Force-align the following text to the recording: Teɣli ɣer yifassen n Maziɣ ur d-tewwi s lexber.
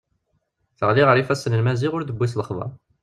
Teɣli 0.77 1.03
ɣer 1.03 1.17
yifassen 1.17 1.55
n 1.59 1.61
Maziɣ 1.63 1.91
ur 1.95 2.03
d-tewwi 2.03 2.27
s 2.31 2.33
lexber. 2.39 2.69